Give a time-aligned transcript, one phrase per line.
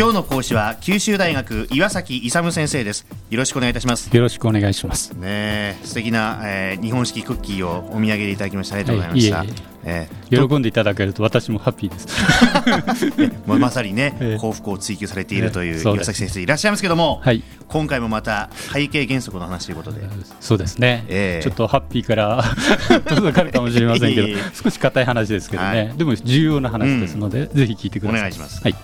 [0.00, 3.06] 今日の講師は九州大学岩崎勇先生です。
[3.28, 4.08] よろしくお願いいたします。
[4.16, 5.10] よろしくお願いします。
[5.10, 10.08] ね素敵な、えー、日本式クッキーをお土産でいただきましたありがとうございました、はい、いえいえ。
[10.30, 13.36] ー、喜んでいただけると私もハッピーです。
[13.46, 20.00] まさにね、 えー、幸福を追求されているという岩崎先生いらっしゃいますけども、はい、今回もまた会計原則の話ということで。
[20.40, 22.42] そうですね、えー、ちょっとハッピーから
[23.06, 24.28] 届かるかもしれませんけど
[24.64, 28.20] 少し硬い話ですけどね、はい、でも重要な話ですので、うん、ぜひ聞いてください。
[28.20, 28.74] お願いします、はい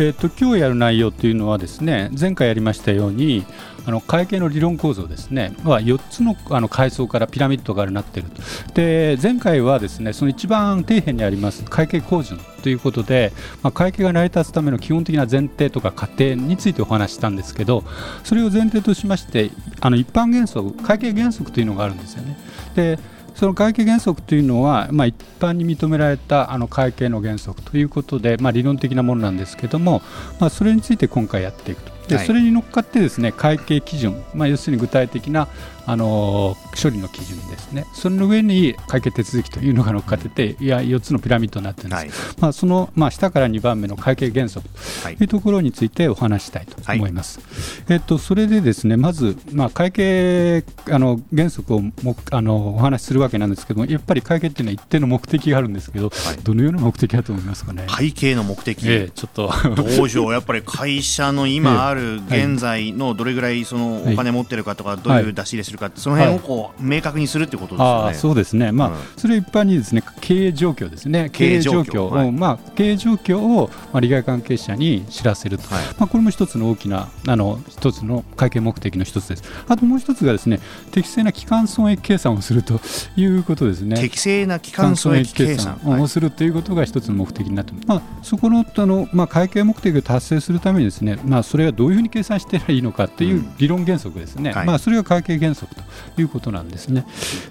[0.00, 3.44] えーと、今日やる内容というのはですね前回やりましたように
[3.84, 8.28] あの会計の理論構造ですねは4つのあの階層からピラミッドがなっている
[8.74, 17.82] で前回はですねその一番底辺にあります会計構準ということで、まあ、会計が成り立つための基本的な前提とか過程についてお話したんですけど
[18.22, 22.38] それを前提としましてあの一般原則会計原則というのがあるんですよね。
[22.76, 22.98] で
[23.38, 30.02] その会計原則というのは、まあ、一般に認められたあの会計の原則ということで、まあ、理論的なものなんですけども、
[30.40, 31.92] まあ、それについて今回やっていくと。
[32.08, 35.46] でそれに乗っかってですね会計基準、まあ、要するに具体的な
[35.88, 47.40] あの処理の基準ですね、その上に会計手続きというのが乗っかってて、いや4つのピラミッドになってるんです、はい、まあ、その、まあ、下から2番目の会計原則というところについてお話したいと思います。
[47.40, 51.92] はい、えっと、それでですねまず、まあ、会計あの原則をも
[52.32, 57.86] あのお話しするわけなんですけども、やっぱり会計っていうのは一定の目的があるんですけど、はい、どのような目的だと思いますかね？
[57.88, 59.50] 会計の目的、ええ、ちょっと。
[59.74, 68.14] 道場、 やっぱり会社の今ある現在のどれぐらいそのお金持ってるかとか、どういう出し入れするか、その辺をこう明確にするってことですよね。
[68.14, 68.72] そうですね。
[68.72, 71.30] まあ、うん、それ一般にですね経営状況ですね。
[71.30, 75.74] 経営状況を、はい、まあ経営状況をまあ利害関係者に知らせると。
[75.74, 79.42] はい、まあこれも一つの大きなあの一つの会計目的の一つです。
[79.68, 82.80] あともう一つがですね適正な期間損益計算をすると
[83.16, 83.96] いうことですね。
[83.96, 94.50] 適正な期間損益計算をするということが一つの目的になっていまあそこのあのまあ会計目的を達成するためにですねまあそれはどういうふうに計算していいのかという理論原則ですね。
[94.50, 95.67] うんはい、まあそれが会計原則
[96.16, 97.06] ということなんですね。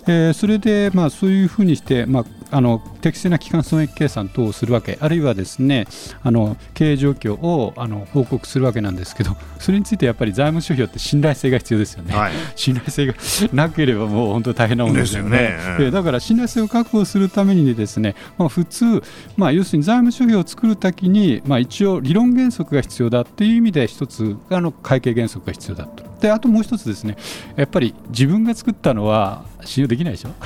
[0.08, 5.88] えー、それで、まあ、そういうふうにして、まあ、あの適正な期間損益計算等をするわけ、あるいはですね
[6.24, 13.14] あの経営状況をあの報告するわけなんですけど、それについてやっぱり財務指標って信頼性が必要ですよね、はい、 信頼性が
[13.54, 15.58] なければもう本当に大変なものですよね。
[15.78, 15.92] よね。
[15.92, 19.04] だから信頼性を確保するためにですね、まあ、普通、
[19.36, 26.08] まあ、要するに財務指標を作るときに、まあ、一応理論原則が必要だっていう意味で一つあの会計原則が必要だと。
[26.18, 27.16] であともう一つですね
[27.56, 30.30] やっぱり自分が作ったのは信用できないでしょ？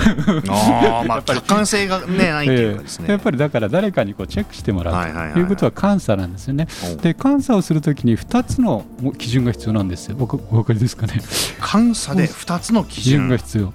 [0.49, 6.67] あまあ客観性が、ね、ないっていうかですね、やっぱりだから誰かにこうチェックしてもらうということは監査なんですよね、
[7.01, 8.85] で監査をするときに2つの
[9.17, 11.13] 基準が必要なんですよ、お分かりですかね？
[11.71, 13.21] 監査で2つの基準。
[13.27, 13.73] が必要。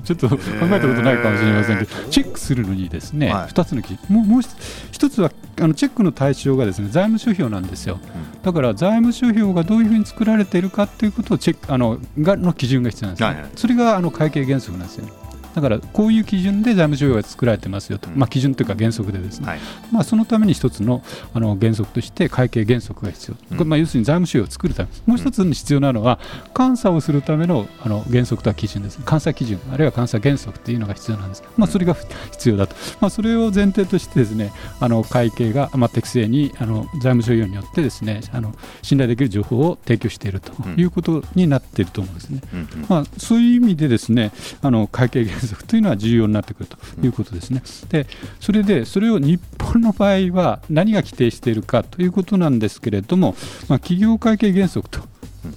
[0.00, 5.30] ちょっと考えたことないかもしれませんけど、チェックするのにですね、はい、2つの基準、もうもう1つは
[5.60, 8.00] あのチェックの対象がですね財務諸表なんですよ、
[8.42, 15.12] だから財務諸表がどういうふうに作られているかということをチェックあのがの基準が必要なんです、ね、はいはい、それがあの会計原則なんですよ、ね。
[15.56, 19.58] だからこういう基準で財務諸表が作られてますよと、まあ、基準というか原則でですね、はい、
[19.90, 21.02] まあ、そのために一つの
[21.34, 24.88] あの原則として会計原則が必要、これまあ要するに財務諸表を作るため。
[25.06, 26.18] もう一つに必要なのは
[26.56, 29.58] 監査をするためのあの原則とは基準です監査基準。
[29.72, 31.94] あるいは監査原則というのが必要なんです、まあ、それが
[32.32, 42.40] 必要だと、まあ、それを前提としてですねあの会計が、まあ、適正にあの財務諸表によってですねあの信頼できる情報を提供しているということになっていると思うんですね、
[42.88, 47.62] まあ、そういう意味でですねあの会計原則というのは重要になってくるということですね。
[47.88, 48.06] で
[48.40, 53.34] それでそれを日本の場合は何が規定しているかということなんですけれども、
[53.68, 55.00] まあ、企業会計原則と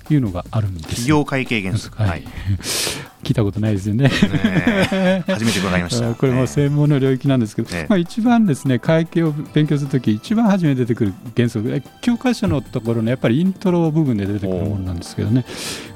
[0.09, 0.75] いうのがあるん。
[0.75, 2.23] です企業会計原則、はい、
[3.23, 4.09] 聞いたことないですよね。
[5.27, 6.13] 初めて伺いました。
[6.15, 15.45] これも専門の領域なんですけど、まあ、一番ですね会計を勉強するとき一番初めに出てくる原則教科書のところのやっぱりイントロ部分で出てくるものなんですけどね、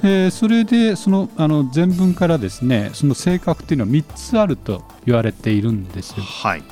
[0.03, 6.23] えー、それでそのあの全文からですねその性格っていうのは3つあると言われているんですよ。
[6.23, 6.63] はい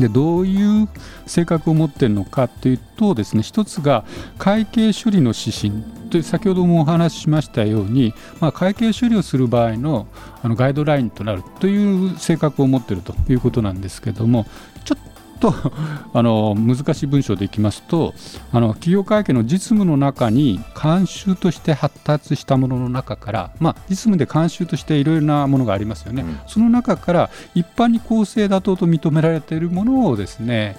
[0.00, 0.88] でどういう
[1.26, 4.04] 性格を持っているのかというとですね一つが
[4.38, 6.00] 会計処理の指針。
[6.10, 10.08] と先ほどもお話ししましたように、まあ、会計処理をする場合の
[10.42, 14.46] あのガイドラインとなるという性格を持っているということなんですけども
[14.84, 15.09] ちょっ
[15.40, 15.54] と
[16.12, 18.14] あの難しい文章でいきますと
[18.52, 30.76] あの企業会計の実務の中に慣習として発達したものの中から、まあ、実務で慣習としていろいろなものがありますよね、うん、その中から一般に公正妥当と認められているものをですね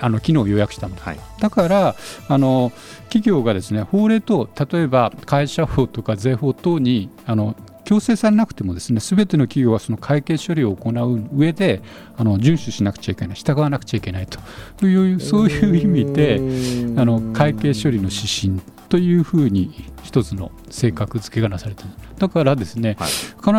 [0.00, 1.94] あの機能を予約したもの、はい、だから
[2.28, 2.72] あの
[3.04, 7.54] 企業がですね法令等例えば会社法とか税法等にあの
[7.92, 11.82] 強制されなくてもですね全ての企業はその会計処理を行う上で
[12.16, 14.86] あの遵守しなくちゃいけない従わなくちゃいけないと。
[14.86, 16.40] いうそういう意味で
[16.96, 21.90] あの会計処理の指針というふうに一つの性格付けがなされている。
[22.16, 23.10] だからですね、はい、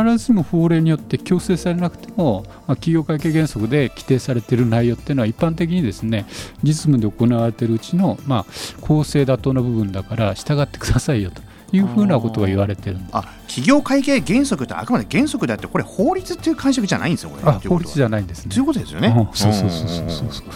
[0.03, 6.25] 必ずしも法令によって強制されなくても、まあ、企業会計原則で規定されている内容っていうのは一般的にですね
[6.63, 8.45] 実務で行われているうちの、まあ、
[8.81, 11.52] 公正妥当な部分だから従ってくださいよと。
[11.73, 18.53] いうふうなことが言われてるあ企業会計原則ってあくまで原則であってこれ法律っていう解釈じゃないんですよこれあ法律じゃないんですね。
[18.53, 20.31] ということですよね、うん、そうそうそうそう。
[20.31, 20.47] そう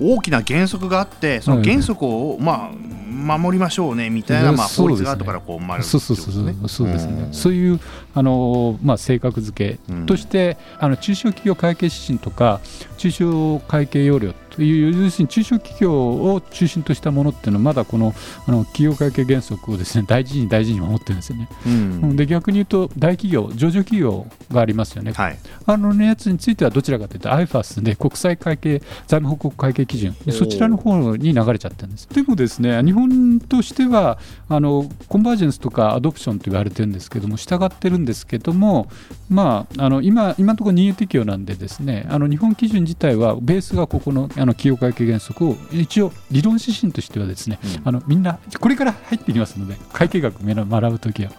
[0.00, 6.68] 大きな原則があってその原則を、まあ、守りましょうねみたいな、まあ、法律が後からこう生まれるそうそうそう。
[6.68, 7.28] そうですね。
[7.30, 7.80] そういう
[8.14, 9.94] あの、まあ、性格付け。
[10.06, 12.60] として、あの中小企業会計指針とか
[12.96, 18.14] 中小会計要領という要するに中小企業を中心としたものっていうのはまだこの
[18.46, 21.48] あの企業会計原則をですね大事に大事に守ってるんですよね。
[21.66, 25.12] うん、で逆に言うと大企業上場企業がありますよね。
[25.12, 32.08] はい、あのやつについてはどちらかというと IFAS で国際会計財務報告会計基準そちらの方に流れちゃってるんです。
[32.08, 34.18] でもですね日本としては
[34.48, 38.88] あのコンバージェンスとかアドプションと言われてるんですけども従ってるんですけども
[39.28, 51.30] まああの今今のところ任意適用なんでですねあの日本基準自体はベースがここのあの企業会計原則を一応理論指針としてはですね、うん、あのみんなこれから入ってきますので会計学学ぶときは、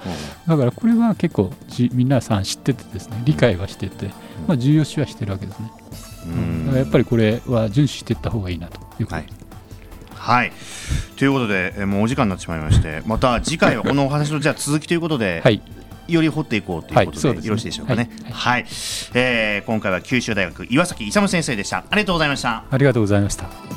[0.47, 1.51] だからこれは結構
[1.93, 4.07] 皆さん知っててですね理解はしてて、
[4.47, 5.71] まあ、重要視はしてるわけですね、
[6.25, 8.87] うん、だからやっぱりこれは遵守していった方がいいなと。
[8.99, 9.25] いうことはい。
[10.15, 10.51] はい、
[11.15, 15.61] ということで、えもうお時間になってしまいまして、また次回はこのお話のじゃ続きということで、はい、
[16.07, 18.09] より掘っていこうということではいでね、よろしいでしょうかね。
[18.25, 18.65] はい、はい、
[19.13, 21.83] えー、今回は九州大学岩崎勇先生でした。
[21.89, 22.63] ありがとうございました。
[22.69, 23.76] ありがとうございました。